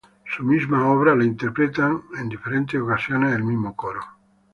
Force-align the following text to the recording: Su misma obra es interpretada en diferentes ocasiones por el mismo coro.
Su 0.25 0.43
misma 0.43 0.89
obra 0.91 1.13
es 1.13 1.23
interpretada 1.23 2.01
en 2.17 2.27
diferentes 2.27 2.81
ocasiones 2.81 3.29
por 3.29 3.37
el 3.39 3.43
mismo 3.45 3.75
coro. 3.75 4.01